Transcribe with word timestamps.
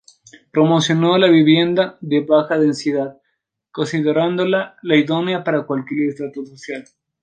Promocionó 0.49 1.15
la 1.19 1.27
vivienda 1.27 1.99
de 2.01 2.21
baja 2.21 2.57
densidad, 2.57 3.19
considerándola 3.71 4.77
la 4.81 4.95
idónea 4.95 5.43
para 5.43 5.67
cualquier 5.67 6.09
estrato 6.09 6.43
social. 6.43 6.85